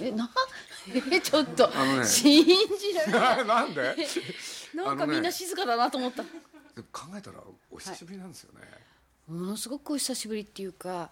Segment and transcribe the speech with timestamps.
[0.00, 0.30] えな
[1.12, 2.04] えちょっとね。
[2.06, 3.44] 信じられない。
[3.46, 3.96] なんで？
[4.74, 6.28] なんかみんな静かだなと思った、で
[6.78, 8.60] も考えたらお久しぶりなんですよね、
[9.28, 11.10] ものすごくお久しぶりっていうか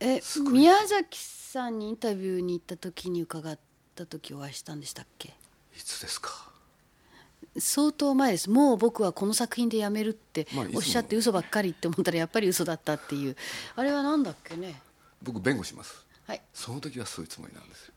[0.00, 3.58] え宮崎さんにインタビューに行った時に伺っ
[3.94, 5.28] た時お会いしたんでしたっけ？
[5.76, 6.48] いつですか？
[7.58, 8.48] 相当前です。
[8.50, 13.36] もう僕はこの作品でやめるっておっしゃって嘘ばっかりって思ったらやっぱり嘘だったっていう。
[13.76, 14.80] あれはなんだっけね？
[15.22, 16.42] 僕弁護しますはい。
[16.54, 17.94] その時はそういうつもりなんですよ。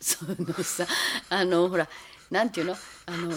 [0.00, 0.86] そのさ
[1.28, 1.88] あのほら
[2.30, 2.76] なんていうの？
[3.06, 3.32] あの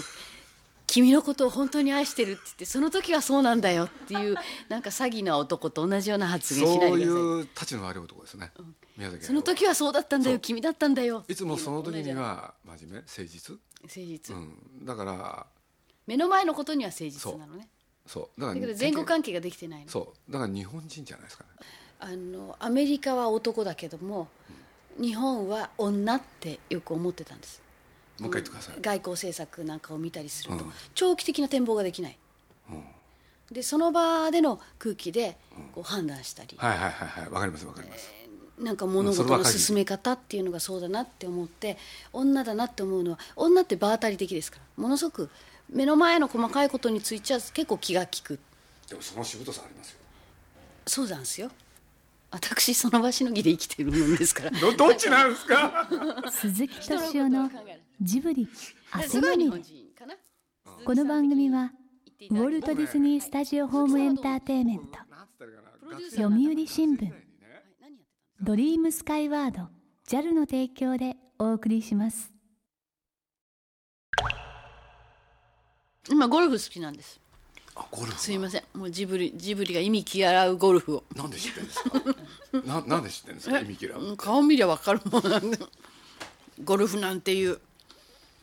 [0.88, 4.35] 君のことを本当に愛してるって言ってその時はそうなんだよっていう
[4.69, 7.23] なんか詐欺な男と同じような発言しないそういでください。
[7.23, 8.51] う立ちの悪い男ですね、
[8.95, 12.99] 宮崎その時はそうだったんだよ君だったんだよいつもその時には真面目？
[12.99, 15.47] 誠実、誠実、うん、だから
[16.05, 17.67] 目の前のことには誠実なのね。
[18.05, 18.41] そう。
[18.41, 19.89] だから前後関係ができてないの。
[19.89, 20.31] そう。
[20.31, 21.49] だから日本人じゃないですかね
[21.99, 24.27] あのアメリカは男だけども
[24.99, 27.61] 日本は女ってよく思ってたんです。
[28.19, 30.72] もう一回言ってください、外交政策なんかを見たりすると、うん。
[30.94, 32.17] 長期的な展望ができない。
[32.69, 32.84] うん。
[33.51, 35.38] でその場での空気で
[35.73, 37.29] こう判断したり、はいはいはいはい。
[37.29, 38.09] わかりますわかります、
[38.57, 41.78] なんか物事の進め方っていうのがそうだなって思って
[42.13, 44.81] 女だなって思うのは女って場当たり的ですから。
[44.81, 45.29] ものすごく
[45.69, 48.39] 目の前の細かいことについては結構気が利く。
[48.88, 49.97] でもそのしぶとさありますよ。
[50.88, 51.50] そうなんですよ
[52.31, 54.52] 私その場しのぎで生きてるもんですから。
[54.52, 55.88] どどっちなんですか？
[56.30, 57.50] 鈴木敏夫の
[58.02, 58.50] ジブリ
[58.91, 59.63] 汗まみれ
[60.84, 61.72] この番組は
[62.30, 65.00] ウォルト・ディズニー・スタジオ・ホーム・エンターテイメント
[66.12, 67.12] 読売新聞
[68.41, 69.69] ドリームスカイワード
[70.08, 72.31] JAL の提供でお送りします。
[76.03, 77.19] た今ゴルフ好きなんです
[78.18, 78.63] すいません。
[78.74, 81.03] もうジブリジブリが意味嫌うゴルフを。
[81.13, 82.02] なんで知ってんですか？
[82.66, 83.59] ななんで知ってんですか？
[83.59, 84.02] 意味嫌う。
[84.02, 85.58] うん顔見りゃ分かるもんなんで。
[86.64, 87.59] ゴルフなんていう。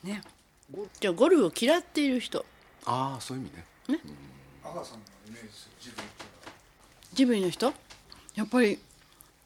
[0.04, 0.22] ね。
[1.00, 2.44] じゃあゴルフを嫌っている人。
[2.84, 3.64] ああそういう意味ね。
[7.14, 7.72] ジブリの人。
[8.34, 8.78] やっぱり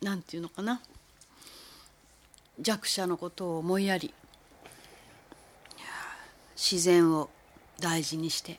[0.02, 0.80] なんていうのかな。
[2.58, 4.12] 弱者のことを思いやり。
[6.56, 7.28] 自然を
[7.78, 8.58] 大事にして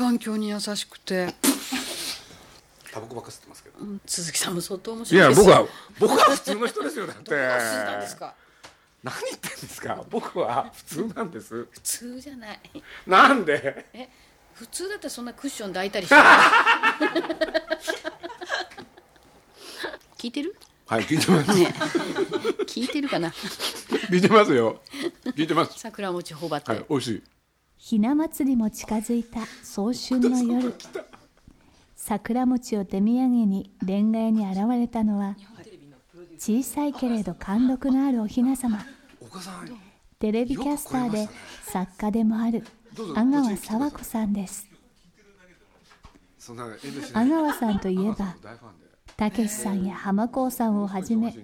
[0.00, 1.34] 環境に優しくて、
[2.90, 3.80] タバコばっか吸ってますけど。
[3.80, 5.50] うん鈴木さんも相当面い白いですよ。
[5.50, 5.68] や僕は
[6.00, 7.22] 僕は普通の人ですよだって。
[7.22, 8.34] どうしてたんですか？
[9.02, 10.02] 何言ってんですか？
[10.08, 11.66] 僕は普通なんです。
[11.70, 12.60] 普通じゃない。
[13.06, 13.84] なんで？
[13.92, 14.08] え
[14.54, 16.22] 普通だったらそんなクッション抱いたりしない？
[20.16, 20.56] 聞いてる？
[20.86, 21.74] はい聞いてます、ね。
[22.66, 23.28] 聞いてるかな？
[23.28, 24.80] 聞いてますよ。
[25.36, 25.78] 聞いてます。
[25.78, 27.22] 桜餅ほばって、はい美味しい
[27.82, 30.74] ひな祭りも近づいた早春の夜。
[31.96, 35.34] 桜餅を手土産にレンガ屋に現れたのは
[36.36, 38.84] 小さいけれど貫禄のあるおひな様。
[40.18, 41.26] テレビキャスターで
[41.62, 42.64] 作家でもある
[43.16, 44.68] 阿川佐和子さんです。
[47.14, 48.36] 阿川さんといえば
[49.16, 51.34] たけしさんや浜子さんをはじめ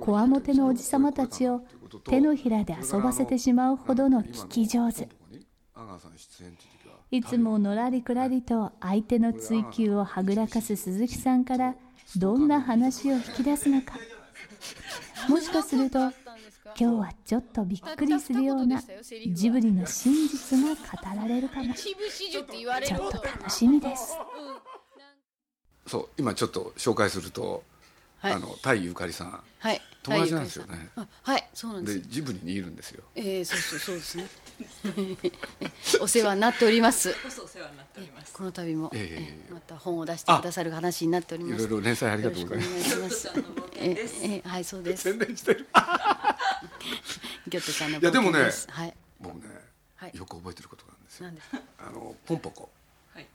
[0.00, 1.60] こわもてのおじさまたちを
[2.04, 5.06] 手のひらで遊ばせてしまうほどの聞き上手。
[5.76, 6.94] 阿川さん出演って時は。
[7.10, 11.74] いつものらりくらりと相手の追求をはぐらかす鈴木さんから
[12.16, 13.94] どんな話を引き出すのか。
[15.28, 16.12] もしかすると今
[16.74, 18.82] 日はちょっとびっくりするような
[19.32, 20.80] ジブリの真実が語
[21.20, 21.74] られるかも。
[21.74, 22.46] ちょっ
[23.10, 24.16] と楽しみです。
[25.86, 27.60] そう今ちょっと紹介すると、はい
[28.34, 29.40] あのタイゆかりさん。
[29.58, 29.80] はい。
[30.02, 30.88] 友達なんですよね。
[30.96, 32.00] あはいそうなんです。
[32.02, 33.02] でジブリにいるんですよ。
[33.14, 34.26] えー、そうそうそうですね。
[36.00, 37.14] お世話になっております。
[38.32, 39.48] この度も、ええ。
[39.48, 41.64] えーまた本を出してくださる話になっております。
[41.64, 43.28] いろいろ連載ありよがとうろしくお願ございます。
[43.28, 43.42] いします。
[43.76, 45.02] ええはいそうです。
[45.04, 45.66] 宣伝してる。
[47.48, 48.94] ギョットさんのいやでもねはい。
[49.20, 49.42] 僕ね、
[49.96, 50.12] はい。
[50.14, 51.26] よく覚えてることなんですよ。
[51.26, 51.42] 何で？
[51.42, 52.70] すかあのポンポコ。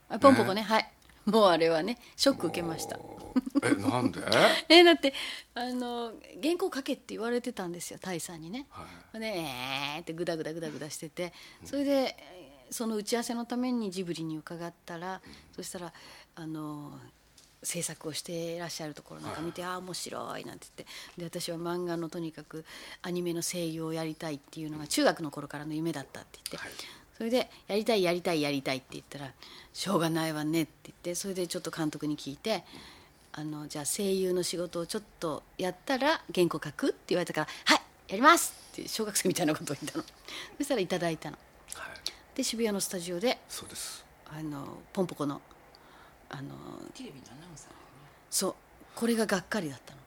[0.09, 0.61] あポンポコね。
[0.61, 0.91] はい。
[1.25, 2.97] もうあれはねショック受けました。
[2.97, 3.19] も
[3.63, 4.21] えなんで？
[4.69, 5.13] え だって
[5.53, 8.67] あの原稿書けって言われてたんですよタイさんにね。
[8.69, 8.85] は
[9.15, 9.19] い。
[9.19, 11.33] でえーってグダグダグダグダしてて
[11.63, 12.41] それでえー
[12.73, 15.21] その打ち合わせのためにジブリに伺ったら、
[15.53, 15.93] そしたら
[16.35, 16.97] あの
[17.61, 21.29] 制作をしていらっしゃるところなんか見て、ああ面白いなんて言って。
[21.29, 22.63] で私は漫画のとにかく
[23.01, 26.71] アニメの声優をやりたいっていうのが中学の頃からの夢だったって言って、はい。
[27.17, 29.33] それで「やりたいやりたいやりたい」って言ったら
[29.73, 32.63] 「しょうがないわね」って言ってそれでちょっと監督に聞いて。
[33.33, 40.03] あのじゃあ声優の仕事をちょっとやったら原稿書くって言われたから「はいやります!」って小学生みたいなことを言ったの。
[40.57, 41.37] そしたらいただいたの。
[41.75, 41.89] はい。
[42.35, 44.03] で渋谷のスタジオでそうです。
[44.27, 45.41] あのポンポコの
[46.29, 46.55] あの
[46.93, 47.71] テレビのアナウンサー
[48.29, 48.55] そう
[48.95, 49.99] これががっかりだったの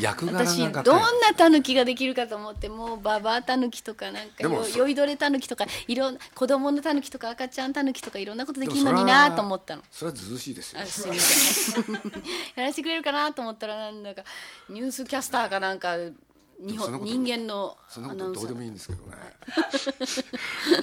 [0.00, 1.04] 役柄が私どんな
[1.36, 9.82] タヌキができるかと思ってもうババアタヌキとかなんか酔いどれタヌキとかいろん子供のタヌキとか赤ちゃんタヌキとかいろんなことできるのになと思ったの。
[9.90, 10.80] それはずうしいですよ。
[12.56, 14.24] やらせてくれるかなと思ったらなんだか
[14.68, 15.96] ニュースキャスターかなんか
[16.60, 19.16] 日本人間のそんなことどうでもいいんですけどね。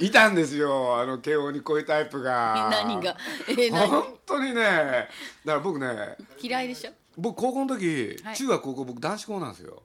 [0.00, 2.68] いたんですよあの慶応にこういうタイプが。
[2.70, 3.16] 何が？
[3.48, 3.86] えー何？
[3.88, 4.60] 本当にね。
[4.62, 5.08] だか
[5.44, 6.92] ら僕ね嫌いでしょ？
[7.16, 8.36] 僕高校の時、はい。
[8.36, 9.82] 中学高校僕男子校なんですよ。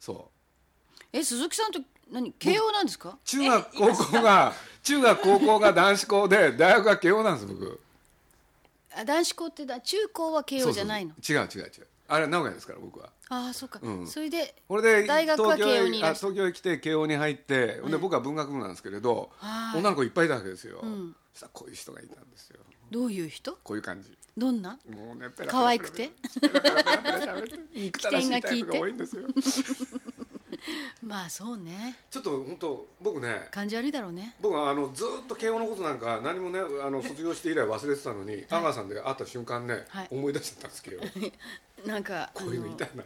[0.00, 0.30] そ
[1.12, 1.80] え鈴木さんと
[2.10, 3.10] 何慶応なんですか？
[3.10, 4.52] う中学高校が
[4.82, 7.80] 中学高校が男子校で大学が慶応なんです僕。
[8.96, 11.12] あ男子校ってだ中高は慶応じゃないの？
[11.12, 11.36] そうそう。
[11.36, 11.86] 違う違う違う。
[12.06, 13.10] あれ名古屋ですから僕は。
[13.30, 14.06] ああそうか、うん。
[14.06, 19.78] それでこれで大学は東京へ慶応にいらっしゃあ東京へ来て慶応に入って、で僕は文学部なんですけれど、はい。
[19.78, 21.16] 女の子いっぱいいたわけですよ、ん。
[21.32, 22.60] そしたらこういう人がいたんですよ。
[22.90, 23.56] どういう人？
[23.64, 24.78] こういう感じどんな？
[24.88, 26.10] もうねペラペラ可愛くて？
[26.40, 27.58] ペラペラペラペラ喋って？
[27.74, 29.22] 憎たらしいタイプが多いんですよ。
[31.02, 31.96] まあそうね。
[32.10, 34.34] ちょっと本当僕ね感じ悪いだろうね。
[34.40, 40.08] 僕はあのずっと慶応のことなんか何もねあの卒業して以来忘れてたのに阿川さんで会った瞬間ね、はい。
[40.10, 41.02] 思い出しちゃったんですけど。
[41.86, 43.04] なんかこういうのいたな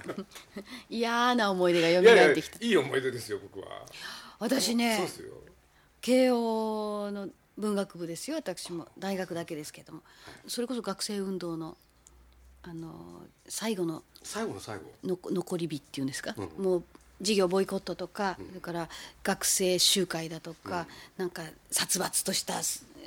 [0.88, 2.64] 嫌な思い出が蘇いやいやってきた。
[2.64, 3.66] いい思い出ですよ僕は。
[4.38, 5.34] 私ねそうですよ。
[6.00, 7.28] 慶応の
[7.58, 8.86] 文学部ですよ私も。
[8.98, 10.00] 大学だけですけども。
[10.46, 11.76] それこそ学生運動の
[12.62, 14.82] あの最後の最後の最後。
[15.04, 16.64] の残り火っていうんですか、うん。
[16.64, 16.84] もう
[17.20, 18.88] 授業ボイコットとか、それから
[19.24, 22.60] 学生集会だとか、なんか殺伐とした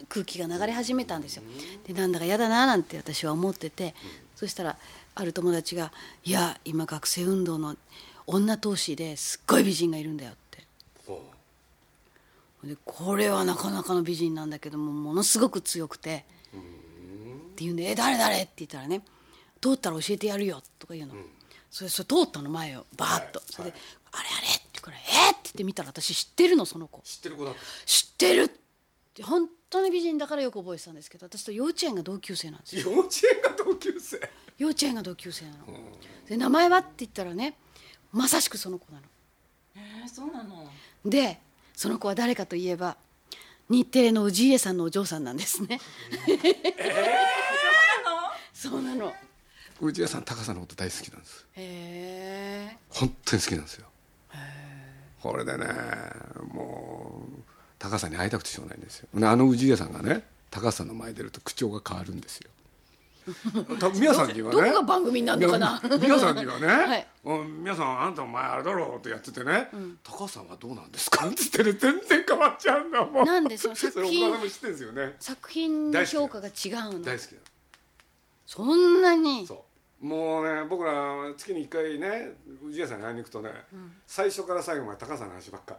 [0.09, 1.43] 空気が流れ始めたんですよ。
[1.85, 3.95] でなんだか嫌だななんて私は思ってて、
[4.35, 4.77] そしたら
[5.15, 5.91] ある友達が
[6.25, 7.77] 「いや今学生運動の
[8.25, 10.33] 女闘士ですっごい美人がいるんだよ」
[12.63, 16.25] でこれはなかなかの美人なんだけどもものすごく強くて。
[17.51, 19.03] って言うんで「え誰誰?」って言ったらね
[19.61, 21.15] 「通ったら教えてやるよ」とか言うの、
[21.69, 23.51] それそれ通ったの前をバーッと、はい。
[23.51, 23.77] それで
[24.11, 24.97] 「あれあれ?」って言うから
[25.27, 25.31] 「え？
[25.31, 26.99] っ?」って言って見たら私知ってるのその子。
[26.99, 27.53] う知ってる子だ
[27.85, 28.49] 知ってるっ
[29.13, 29.23] て。
[29.23, 32.91] 本当に美人だからよく覚えてたんですけど私と幼稚園が同級生なんですよ。
[32.91, 34.29] 幼稚園が同級生？
[34.57, 35.57] 幼稚園が同級生なの、
[36.27, 36.77] で名前は？
[36.77, 37.57] って言ったらね
[38.11, 39.03] まさしくその子なの。
[39.75, 40.69] えー、そうなの。
[41.05, 41.39] で
[41.81, 42.95] その子は誰かといえば
[43.67, 45.79] 日テレの氏家さんのお嬢さんなんですね。
[48.53, 49.11] そうなの。
[49.81, 52.77] 内谷さん高さんのこと大好きなんですへえ。
[52.87, 53.87] 本当に好きなんですよ
[55.23, 55.65] これでね
[56.53, 57.41] もう
[57.79, 62.51] 高さんに会いたくてしょうがないんですよねあの氏家さんがね高さんの前に出ると口調が変わるんですよ
[63.79, 64.61] 多分皆さんにはね。
[64.61, 65.81] どこが番組になるのかな。
[66.01, 67.07] 皆さんにはね、はい。
[67.23, 69.69] うん皆さんあんたお前あれだろうってやっててね、
[70.03, 71.27] 高さんはどうなんですか？
[71.27, 73.25] って言ってね全然変わっちゃうんだもん。
[73.25, 75.15] なんでその作品それ岡田も知ってるんですよね。
[75.19, 76.53] 作品の評価が違う
[76.93, 77.01] の。
[77.01, 77.31] 大好き。
[77.31, 77.43] なの。
[78.45, 79.45] そんなに。
[79.47, 79.65] そ
[80.01, 80.05] う。
[80.05, 80.93] もうね僕ら
[81.37, 82.31] 月に1回ね
[82.71, 83.51] 氏家さんに会いに行くとね、
[84.07, 85.77] 最初から最後まで高さんの話ばっか。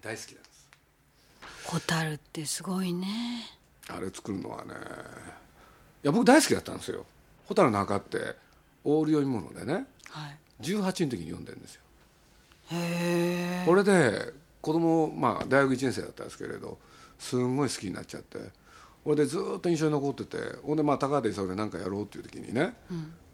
[0.00, 0.68] 大好きなんです。
[1.64, 3.06] ホタルってすごいね。
[3.88, 4.76] あれ作るのはねい
[6.02, 7.06] や僕大好きだったんですよ
[7.48, 8.36] 「蛍の墓」って
[8.84, 9.86] オール読み物でね。
[10.08, 10.38] はい。
[10.60, 11.82] 18の時に読んでるんですよ。
[12.70, 13.64] へえ。
[13.66, 16.78] これで子供まあ大学1年生だったんですけれど
[17.18, 18.38] すんごい好きになっちゃって。
[19.04, 22.74] これでずっと印象に残っててほんでまあ高畑勲で何かやろうっていう時にね、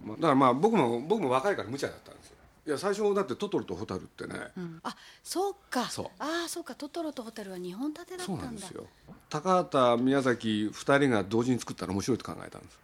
[0.03, 2.37] まあ、だからまあ僕も僕も若いから無茶だったんですよ
[2.69, 4.79] いや最初だってトトロとホタルってね、うん。
[4.83, 4.95] あ、
[5.25, 5.89] そうか。
[5.89, 6.07] そう。
[6.19, 6.75] ああ、そうか。
[6.75, 8.43] トトロとホタルは日本立てだったそんだ。
[8.43, 8.85] うなんですよ。
[9.31, 12.79] 高畑宮崎2人が同時に作ったら面白いと考えたんです。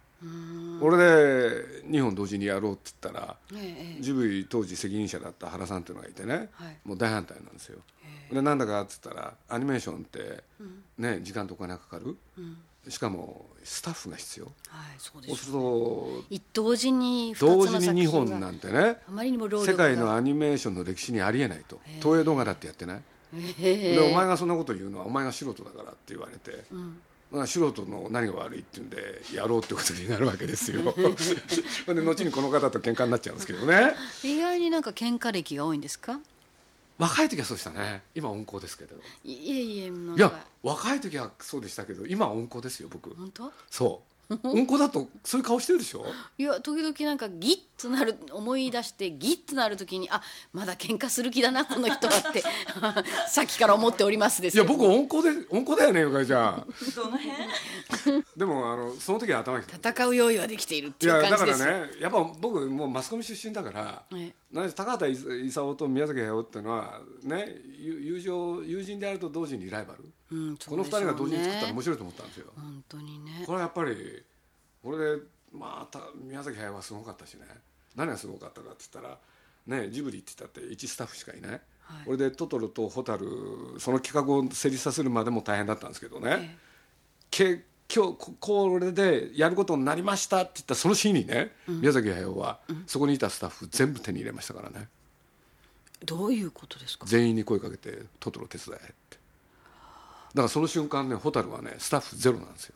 [0.81, 6.77] 俺で2本同時にやろうって言ったらえええジブリ当時責任者だった原さんっていうのがいてね、はい。
[6.83, 7.77] もう大反対なんですよ。
[8.31, 10.43] でなんだかっつったらアニメーションって、
[10.97, 12.17] ね時間とお金がかかる、
[12.89, 14.45] しかもスタッフが必要。
[14.45, 15.51] えはい、そうでそうする。
[15.53, 23.01] と一同時に同時に2品が本なんてねあまりにも世界のアニメーションの歴史にありえないと東映動画だってやってない？
[23.59, 26.63] でお前がそんなこと言うのはお前が素人だからって言われて、
[27.31, 30.81] まあ素人の何が悪いっていうんでやろうってことになるわけですよ。
[31.93, 33.93] で後にこの方と喧嘩になっちゃうんですけどね。
[34.23, 36.19] 意外になんか喧嘩歴が多いんですか？
[36.97, 38.03] 若い時はそうでしたね。
[38.15, 38.95] 今温厚ですけど。
[39.23, 43.13] いいえいえいやか若い時はそうでしたけど今は温厚ですよ僕。
[43.13, 43.51] 本当？
[43.69, 46.05] そう温厚だとそういう顔してるでしょ？
[46.37, 50.21] いや時々なんかギッとなる思い出してギッとなる時にあ
[50.53, 52.43] まだ喧嘩する気だなこの人はって
[53.29, 56.67] さっきから思っておりますですいやけど僕温厚で温厚だよねゆかりちゃん。
[56.95, 58.23] どの辺？
[58.37, 70.03] でもあのその時は頭に戦う用意はできているっていういやだか感じですらねやっぱ僕もうマスコミ出身だから、えなんで高畑勲と宮崎駿っていうのはね友友情友人であると同時にライバル、
[70.35, 73.43] うんこの二人が同時に作ったら面白いと思ったんですよ、本当にね。
[73.45, 74.23] これはやっぱり
[74.83, 75.21] これで
[75.53, 77.41] まあた宮崎駿はすごかったしね。
[77.95, 79.17] 何がすごかったかって言ったら
[79.67, 81.61] ねジブリって言ったって1スタッフしかいない、はい。
[82.05, 83.25] これでトトロとホタル
[83.79, 86.57] その企画を成立させるまでも大変だったんですけどね、え
[87.31, 87.63] け
[87.93, 94.89] 今日ここれでやることになりましたって言ったその日にね、宮崎駿は、そこにいたスタッフ全部手に入れましたからね。
[96.01, 97.05] えどういうことですか？
[97.05, 99.14] 全員に声かけて「トトロ手伝え」って
[100.35, 102.75] だからその瞬間ねホタルはねスタッフゼロなんですよ。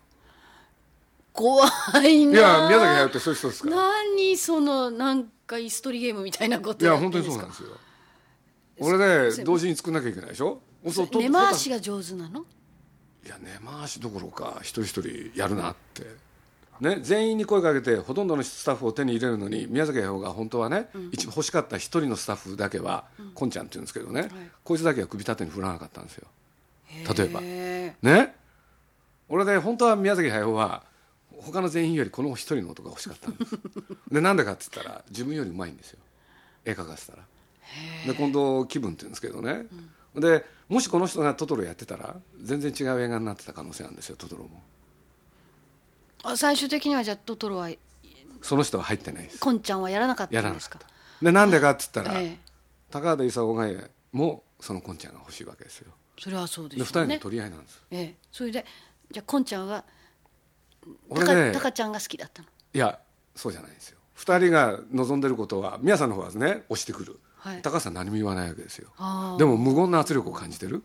[1.33, 1.67] 怖
[2.07, 2.31] いな。
[2.31, 3.75] いや宮崎駿ってそういう人ですから。
[3.75, 7.69] 何そのなんか椅子取りゲームみたいなこといや本当にそうなんですよ。
[8.79, 10.61] 俺で同時に作んなきゃいけないでしょ？
[10.89, 12.45] そうと根回しが上手なの？
[13.25, 16.03] いや根回しどころか一人一人やるなって、
[16.79, 23.03] ね、全員に声かけてほとんどのスタッフを手に入れるのに宮崎駿が本当はね、一番欲しかった一人のスタッフだけは、
[23.35, 24.29] こんちゃんって言うんですけどね、
[24.63, 26.27] こいつだけは首縦に振らなかったんですよ
[27.17, 27.39] 例えば。
[27.43, 28.35] へね。
[29.27, 30.83] 俺で本当は宮崎駿は
[31.31, 33.57] 他の全員よりこの一人の男が欲しかったんです。
[34.11, 35.99] でなんでかって言ったら自分よりうまいんですよ。
[36.65, 37.23] 絵描かせたら。
[38.07, 39.67] で今度気分って言うんですけどね、
[40.15, 44.63] でもしこの人がトトロやってたら全然違う映画になってた可能性なんですよトトロも。
[46.23, 47.69] ーあ最終的にはじゃあトトロは
[48.41, 49.39] その人は入ってないです。
[49.39, 50.79] こんちゃんはやらなかっやたんですか？
[51.21, 52.39] でなんでかって言ったら、ええ。
[52.89, 53.67] 高畑勲が
[54.11, 57.15] もそのこんちゃんが欲しいわけですよそれはそうでで二しょうね。
[57.15, 57.81] 人の取り合いなんです。
[57.91, 58.15] ええ。
[58.31, 58.65] それで
[59.11, 59.83] じゃあこんちゃんは
[61.09, 62.47] 俺ねたかちゃんが好きだったの？
[62.73, 62.99] いや
[63.35, 63.97] そうじゃないんですよ。
[64.13, 67.61] 二人が望んでることは宮さんの方はね押してくる、はい。
[67.61, 68.89] 高橋さん何も言わないわけですよ。
[69.37, 70.83] でも無言な圧力を感じてる。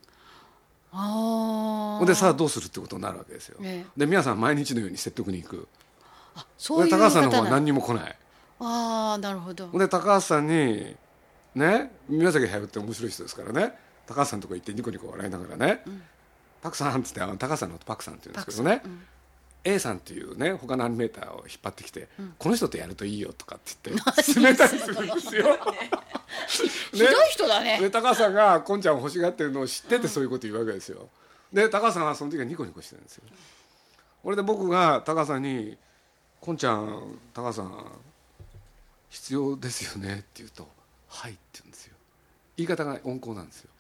[0.93, 5.69] あでさあどうするってことになるわけですよ、えで宮さん毎日のように説得に行く。
[6.37, 8.17] あそういうで高橋さんの方は何にも来ない。
[8.61, 9.69] ああなるほど。
[9.77, 10.95] で高橋さんに
[11.57, 13.75] ね宮崎駿って面白い人ですからね
[14.07, 15.83] 高橋さんとこ行ってニコニコ笑いながらね
[16.63, 18.83] 「パクさん」って言ってあの高橋さんのことパクさんって言うんですけどね、
[19.65, 22.09] A さんっていうね他のアニメーターを引っ張ってきて、
[22.39, 25.59] この人とやるといいよとかって言って 進めたりするんですよ。
[26.93, 31.09] ひどい人だねで高橋さんがこんちゃんを欲しがってるのを知っててそういうこと言うわけですよ。
[31.53, 33.25] で高橋さんはその時はニコニコしてるんですよ。
[34.23, 35.79] これで僕が高橋さんに
[36.41, 37.93] 「こんちゃん高橋さん
[39.09, 40.69] 必要ですよね」って言うと
[41.09, 41.97] 「はい」って言うんですよ。
[42.57, 43.71] 言い方が温厚なんですよ。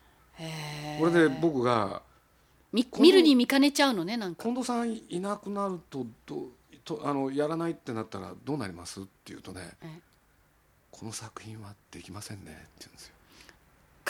[0.99, 2.03] これで僕が
[2.73, 4.43] み見るに見かねちゃうのねなんか。
[4.43, 6.49] 近藤さんいなくなるとど
[6.85, 9.01] とあのやらないってなったらどうなります？
[9.01, 10.01] って言うとねえ
[10.91, 13.15] 「この作品はできませんね」って言うんですよ。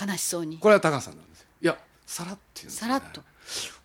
[0.00, 0.58] 悲しそうに。
[0.58, 1.46] これは高橋さんなんですよ。
[1.62, 3.22] いやさらって言うんですよ、ね、さらっと。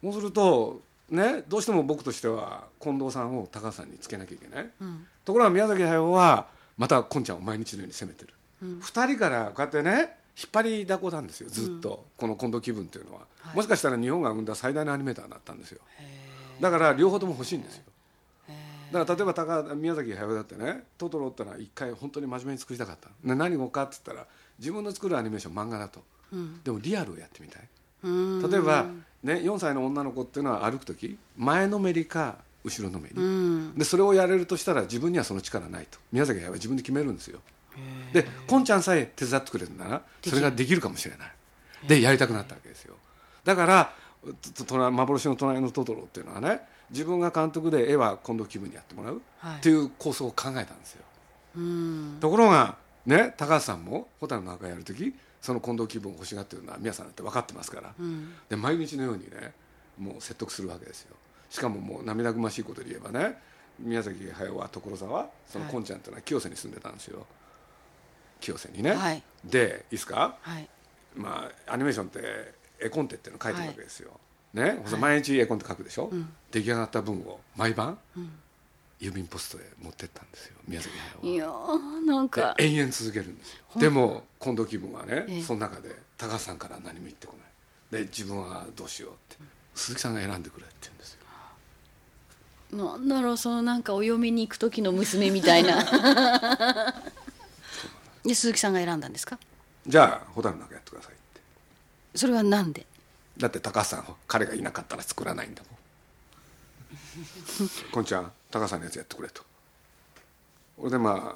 [0.01, 5.07] そうするとねどうしても僕としては近藤さんを高橋さんにつけなきゃいけない、ん。
[5.25, 8.33] ところが宮崎駿はまたこんちゃんを毎日のように責めてる、
[8.79, 13.21] 二人からこうやってね引っ張りだこなんですよずっと、この近藤気分っていうのは、
[13.53, 15.81] もしかしたら日本が生んだ最大のアニメーターだったんですよ。
[16.59, 17.83] だから両方とも欲しいんですよ。
[18.91, 26.03] だから例えば高宮崎駿だってね「トトロ」ってのは一回本当に真面目に作りたかった、ね、何をかって言ったら自分の作るアニメーション漫画だと、
[26.63, 27.69] でもリアルをやってみたい。
[28.01, 28.85] 例えば、
[29.23, 35.99] ね、4歳の女の子っていうのは歩く時前のめりか後ろのめり、でそれをやれるとしたら自分にはその力ないと。
[36.11, 37.39] 宮崎駿は自分で決めるんですよ
[38.13, 41.31] でこんちゃんさえ手伝ってくれるならそれができるかもしれない。
[41.87, 42.95] でやりたくなったわけですよ。
[43.43, 43.93] だから
[44.55, 49.57] とと幻の隣のトトロっていうのはね自分が監督で絵は近藤気分にやってもらう、はい。
[49.57, 51.03] っていう構想を考えたんですよ。
[51.57, 52.17] うん。
[52.19, 57.93] ところがね高橋さんも「蛍の中」やる時その近藤気分を欲しがってるのは皆さんだって分かってますから、
[58.49, 59.53] で毎日のようにね
[59.97, 61.15] もう説得するわけですよ。
[61.49, 63.37] しかももう涙ぐましいことで言えばね
[63.79, 67.25] 宮崎駿は所沢そのこんちゃんっていうのは清瀬に住んでたんですよ
[68.39, 69.23] 清瀬にね、はい。
[69.45, 70.35] でいいですか？
[70.41, 70.67] はい。
[71.15, 74.11] まあアニメーションって絵コンテっていうのを書いてるわけですよ、
[74.53, 76.11] ね、毎日絵コンテ書くでしょ、
[76.51, 77.97] 出来上がった分を毎晩、
[79.01, 81.35] 郵便ポストへ持ってったんですよ宮崎駿は。
[81.35, 82.55] いやーなんか。
[82.57, 83.59] で延々続けるんですよ。
[83.75, 85.41] でも近藤気分はね、ええ。
[85.41, 87.33] その中で高橋さんから何も言ってこ
[87.91, 88.03] ない。
[88.03, 89.43] で自分はどうしようって。
[89.75, 91.19] 鈴木さんが選んでくれって言うんですよ。
[92.71, 95.83] なんだろうそのなんかお嫁に行く時の娘みたいな
[98.29, 99.39] で鈴木さんが選んだんですか？
[99.87, 101.41] じゃあ蛍の中やってくださいって。
[102.15, 102.85] それはなんで？
[103.37, 105.69] だって高橋さん彼がいなかったら作らないんだもん。
[107.91, 109.43] こんちゃん高橋さんのやつやってくれと。
[110.77, 111.35] 俺でま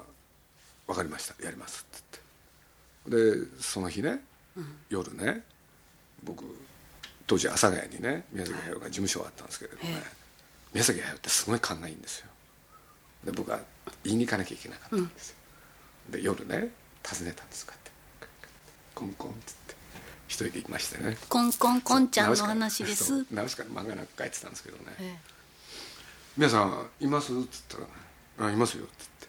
[0.86, 1.42] 分かりました。
[1.42, 2.02] やりますっつっ
[3.06, 3.44] て。
[3.44, 4.20] でその日ね、
[4.88, 5.42] 夜ね
[6.22, 6.44] 僕
[7.26, 10.02] 当時阿佐ヶ谷にね宮崎駿が事務所があったんですけれどね、
[10.72, 12.26] 宮崎駿ってすごい勘がいいんですよ。
[13.24, 13.60] で僕は
[14.04, 15.36] 言いに行かなきゃいけなかったんですよ、
[16.10, 16.70] で夜ね
[17.06, 17.90] 訪ねたんですこうやって。
[18.94, 19.74] コンコンっつって。
[20.26, 21.16] 一人で行きましてね。
[21.28, 23.26] コンコンコンちゃんの話です。
[23.30, 24.84] ナウシカの漫画なんか書いてたんですけどね。
[25.00, 25.16] え
[26.36, 27.86] 「皆さんいます?」っつったら
[28.48, 29.26] 「あいますよ」っつって。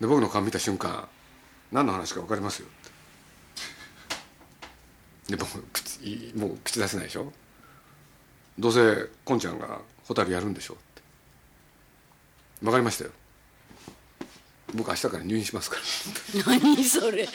[0.00, 1.06] で僕の顔見た瞬間
[1.70, 2.70] 何の話か分かりますよっ
[5.26, 5.36] て。
[5.36, 7.32] で僕口いもう口出せないでしょ？
[8.58, 10.74] どうせこんちゃんが蛍やるんでしょ？
[10.74, 11.02] って。
[12.62, 13.10] 分かりましたよ
[14.74, 15.82] 僕明日から入院しますから。
[16.56, 17.26] え 何それ。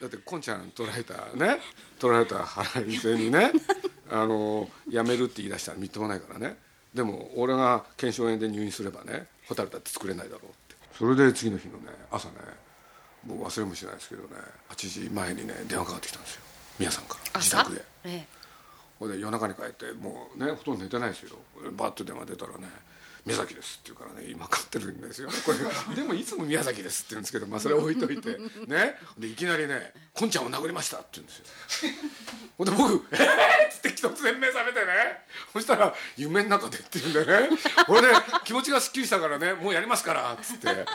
[0.00, 1.60] だってこんちゃん取られたね。
[1.98, 3.52] 取られた腹いせにね。
[4.10, 6.58] あの辞めるって言い出したらみっともないからね。
[6.94, 10.76] でも俺が腱鞘炎で入院すればね蛍だって作れないだろうって。
[10.96, 12.34] それで次の日のね朝ね
[13.24, 14.28] 僕忘れもしないですけどね
[14.70, 16.42] 8時前にね電話かかってきたんですよ。
[16.78, 17.40] 宮さんから。
[17.40, 18.26] 自朝宅でえ
[18.98, 21.36] ほいで夜中に帰ってもうねほとんど寝てないですよ。
[21.72, 22.68] バッと電話出たらね
[23.26, 25.52] 「宮崎です」って言うからね今飼ってるんですよこ
[25.90, 28.38] れでもいつも宮崎ですって言うんですけどまあそれ置いといて。
[28.66, 28.96] ね。
[29.18, 31.92] でいきなりね「こんちゃんを殴りました」って言うんですよ。
[32.56, 33.24] ほんで僕「えー!」
[33.68, 35.26] っつって突然目覚めてね。
[35.52, 37.50] そしたら「夢の中で」って言うんでね。
[37.86, 38.08] ほいで
[38.44, 40.86] 気持ちがすっきりしたからね「もうやりますから」っつって。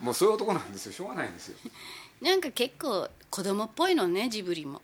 [0.00, 0.92] もうそういう男なんですよ。
[0.92, 1.56] しょうがないんですよ。
[2.22, 4.82] えなんか結構子供っぽいのねジブリも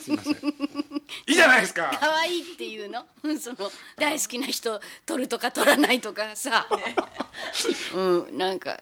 [0.00, 0.34] すいません。
[1.26, 1.96] いいじゃないですか。
[1.98, 3.04] 可愛いっていうの？
[3.38, 6.66] その大好きな人取るとか取らないとかさ、
[7.94, 8.00] う
[8.32, 8.80] んなんか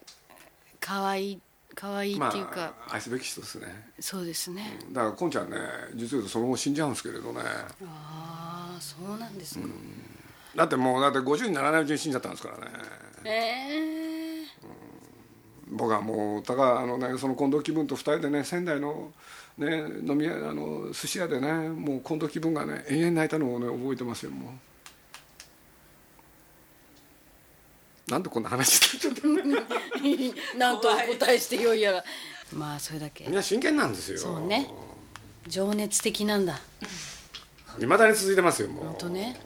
[0.81, 1.41] 可愛い
[1.75, 3.93] 可愛いまっていうか、あ愛すべき人ですね。
[4.01, 5.57] そうですね、だからこんちゃんね
[5.95, 7.43] 実を言うとその後死んじゃうんですけれどね。
[7.87, 9.67] ああそうなんですか、
[10.55, 12.73] だってもうだって50にならないうちに死んじゃったんですからね。
[13.25, 14.05] ええ
[15.67, 19.13] 僕はもうたかあのねその近藤気分と二人でね仙台の
[19.59, 24.53] ね飲み屋あの寿司屋でねもう近藤気分がね延々泣いたのをね覚えてますよもう。
[28.11, 29.27] なんでこんな話してちゃった
[30.59, 32.05] なんとお答えしてよいやら。
[32.53, 33.25] まあそれだけ。
[33.25, 34.19] みんな真剣なんですよ。
[34.19, 34.71] そうね。
[35.47, 36.61] 情熱的なんだ。
[37.81, 38.85] いまだに続いてますよもう。
[38.85, 39.41] 本当ね。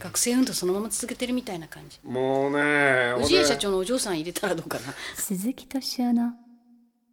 [0.00, 2.00] 学生運動そのまま続けてるみたいな感じ。
[2.02, 4.94] もうね氏家社長のお嬢さん入れたらどうかな。
[5.14, 6.32] 鈴木敏夫の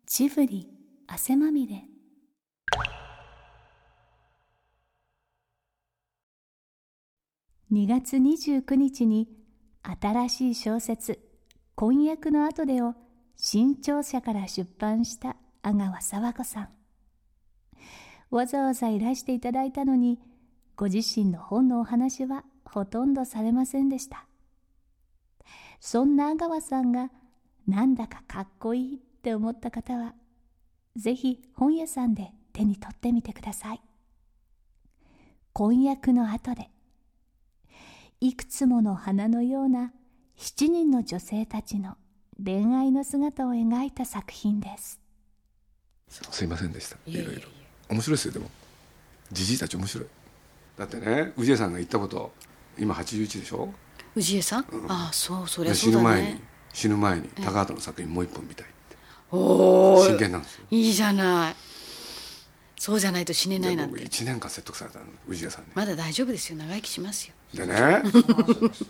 [0.07, 0.67] ジブリ
[1.05, 1.83] 汗まみれ
[7.69, 9.27] 2月29日に
[9.83, 11.19] 新しい小説
[11.75, 12.95] 「婚約の後で」を
[13.35, 16.69] 新潮社から出版した阿川佐和子さん。
[18.29, 20.17] わざわざいらしていただいたのに
[20.77, 24.25] ご自身の本のお話はほとんどされませんでした。
[25.81, 27.11] そんな阿川さんが
[27.67, 30.15] なんだかかっこいいって思った方は
[30.95, 33.81] ぜひ本屋さんで手に取ってみてください。
[35.51, 36.71] 婚約の後で
[38.19, 39.91] いくつもの花のような
[40.37, 41.97] 7人の女性たちの
[42.43, 44.99] 恋愛の姿を描いた作品です。
[46.09, 46.97] すいませんでした。
[47.05, 47.41] いろいろ
[47.89, 48.49] 面白いですよでも。
[49.31, 50.07] じじいたち面白い。
[50.77, 52.31] だってね氏家さんが言ったこと
[52.77, 53.71] 今81でしょ？
[54.15, 56.41] 氏家さん、ああそうそりゃ死そうだぬ前にね
[56.73, 58.97] 死ぬ前に高畑の作品もう一本見たいって。
[59.31, 60.65] おお真剣なんですよ。
[60.71, 61.55] いいじゃない。
[62.79, 63.99] そうじゃないと死ねないなんて。
[64.01, 65.71] 1年間説得されたの氏家さんに。
[65.75, 66.57] まだ大丈夫ですよ。
[66.57, 68.03] 長生きしますよでね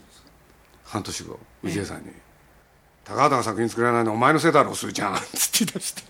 [0.86, 2.12] 半年後氏家さんに
[3.06, 6.04] 「高畑が作品作れないのはお前のせいだろすーちゃん」つって言い出して。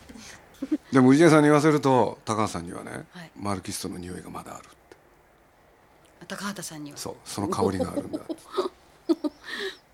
[0.91, 3.31] でも氏家さんに言わせると高畑さんにはね、はい。
[3.35, 4.97] マルキストの匂いがまだあるって。
[6.27, 6.97] 高畑さんには。
[6.97, 8.19] そうその香りがあるんだ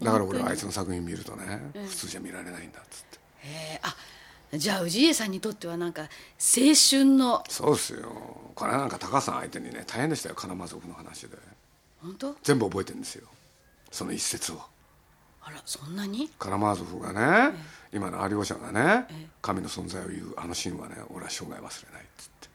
[0.01, 3.19] だから俺はあいつの作品見るとね普通じゃ見られないんだっつって。
[3.39, 3.95] へえあ
[4.53, 6.07] じゃあ氏家さんにとってはなんか青
[6.89, 8.09] 春のそうですよ。
[8.55, 11.37] これなんか高橋さん相手にね大変でしたよ金間族の話で
[12.03, 12.35] 本当？
[12.43, 13.27] 全部覚えてるんですよ。
[13.91, 14.61] その一節を。
[15.41, 16.29] あらそんなに？
[16.37, 17.57] カラマーゾフがね、
[17.93, 19.07] 今の有吉がね、
[19.41, 21.71] 神の存在を言うあのシーンはね俺は生涯忘れないっ
[22.17, 22.49] つって。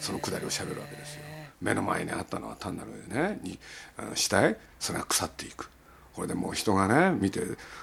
[0.00, 1.22] そのくだりをしゃべるわけですよ。
[1.60, 3.58] 目の前にあったのは単なるねに
[3.96, 4.56] あの死体？
[4.80, 5.70] それが腐っていく。
[6.14, 7.40] これでもう人がね見て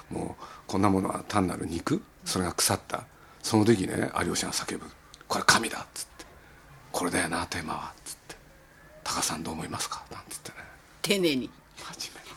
[0.10, 2.02] もうこんなものは単なる肉？
[2.26, 3.06] それが腐った。
[3.42, 4.86] その時ね有吉が叫ぶ
[5.30, 6.26] 「これ神だ」っつって
[6.92, 8.36] 「これだよなテーマは」っつって
[9.04, 10.58] 「高さんどう思いますか?」なんつってね
[11.02, 11.50] 丁寧に。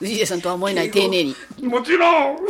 [0.01, 1.35] 氏家さんとは思えない丁寧に。
[1.63, 2.37] もちろん。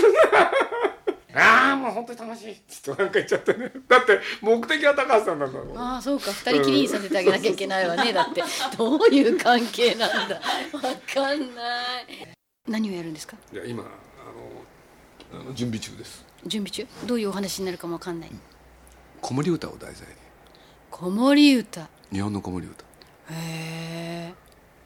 [1.34, 2.52] ああもう本当に楽しい。
[2.52, 3.72] っつってなんか言っちゃってね。
[3.88, 6.30] だって目的は高橋さんなんだろうああそうか。
[6.30, 8.12] 二人きりにさせてあげなきゃいけないわね。
[8.12, 8.42] だって。
[8.76, 10.34] どういう関係なんだ。
[10.36, 10.42] わ
[11.14, 12.28] かんない。
[12.68, 13.36] 何をやるんですか？
[13.52, 13.86] いや今あ
[15.36, 16.24] のあの準備中です。
[16.46, 16.86] 準備中？
[17.06, 18.30] どういうお話になるかもわかんない。
[19.22, 20.14] 子守歌を題材に。
[20.90, 21.88] 子守歌。
[22.12, 22.84] 日本の子守歌。
[23.30, 24.34] へえ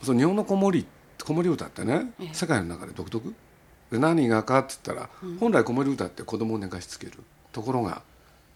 [0.02, 0.86] その日本の子守
[1.26, 2.30] 子守歌ってね、ええ。
[2.32, 3.34] 世界の中で独特？
[3.90, 5.10] で何がかって言ったら、
[5.40, 7.14] 本来子守歌って子供を寝かしつける。
[7.52, 8.02] ところが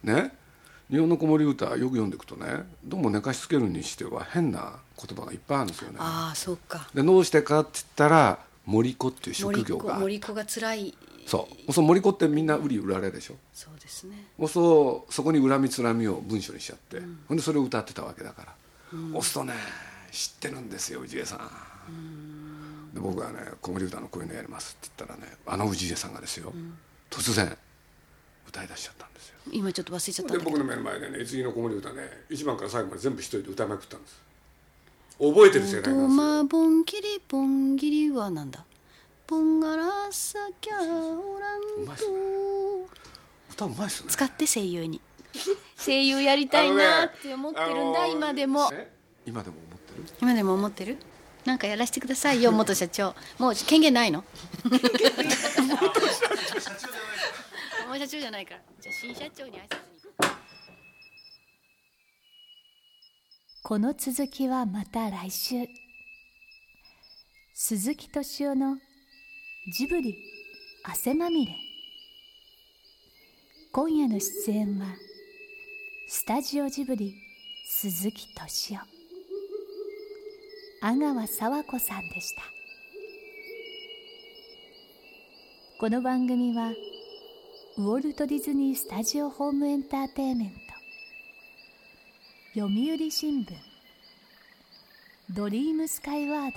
[0.05, 0.33] ね
[0.91, 5.97] 日本の子守歌よく読んでいくとねどうも寝かしつけるにしては変な言葉がいっぱいあるんですよね。
[5.99, 6.89] ああそうか。
[6.95, 9.95] でどうしてかって言ったら森子っていう職森業が。
[9.95, 10.95] 子森子が辛い。
[11.27, 11.73] そう。
[11.73, 13.37] その森子ってみんな売り売られでしょ。
[13.55, 14.27] そうですね。
[14.49, 18.47] そうそこに恨みつらみを文章にしちゃって、ほんでそれを歌ってたわけだか
[18.93, 19.55] ら、押すとね
[20.11, 21.45] 知ってるんですよ氏家さん、で
[22.95, 26.53] 僕がね「子守歌のこういうのやります」って言ったらねあの氏家さんがですよ、
[27.11, 27.57] 突然
[28.49, 29.37] 歌い出しちゃったんですよ。
[29.53, 34.21] 今ちょっと忘れちゃったんで僕の目の前でね「いつぎの子守歌ね1番から最後まで全部一人で歌いまくったんです。
[35.19, 36.23] 覚えてる世代となんですよ。
[36.23, 38.65] まぼんぎりぼんぎりはなんだ？
[39.27, 41.93] ぼんがらさきゃおらんと
[43.53, 44.09] 歌うまいっすね。
[44.09, 45.01] 使って声優に。
[45.77, 48.69] 声優やりたいなって思ってるんだ、ね今でも。
[48.73, 48.91] え？
[49.27, 50.05] 今でも思ってる？
[50.21, 50.97] 今でも思ってる？
[51.45, 53.15] なんかやらせてくださいよ元社長。
[53.39, 54.21] もう権限ないの？
[54.21, 54.25] も
[57.95, 58.61] う社長じゃないから。
[58.81, 59.71] じゃあ新社長に挨拶に
[63.63, 65.67] この続きはまた来週。
[67.55, 68.79] 鈴木敏夫の
[69.73, 70.17] ジブリ
[70.85, 71.55] 汗まみれ。
[73.73, 74.87] 今夜の出演は
[76.09, 77.15] スタジオジブリ
[77.69, 79.00] 鈴木敏夫
[80.83, 82.43] 阿川佐和子さんでした
[85.79, 86.73] この番組は
[87.77, 90.55] ウォルト・ディズニー・スタジオ・ホーム・エンターテインメント
[92.55, 93.53] 読売新聞
[95.29, 96.57] ドリームスカイワード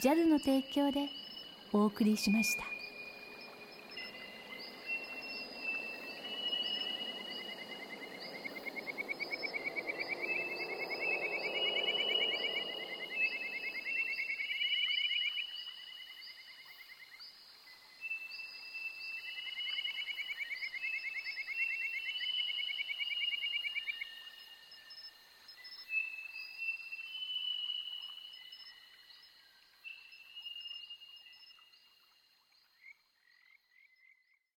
[0.00, 1.10] JAL の提供で
[1.74, 2.81] お送りしました。